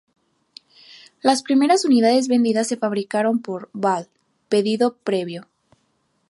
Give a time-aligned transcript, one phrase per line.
[1.21, 4.07] Las primeras unidades vendidas se fabricaron bAll
[4.49, 5.45] pedido previo.